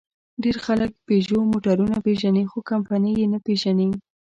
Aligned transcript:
ډېر 0.43 0.57
خلک 0.65 0.91
پيژو 1.07 1.39
موټرونه 1.51 1.95
پېژني؛ 2.05 2.43
خو 2.51 2.59
کمپنۍ 2.71 3.11
یې 3.21 3.25
نه 3.33 3.39
پېژني. 3.45 3.89